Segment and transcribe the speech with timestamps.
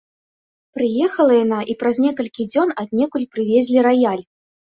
[0.77, 4.25] Прыехала яна, і праз некалькі дзён аднекуль прывезлі раяль.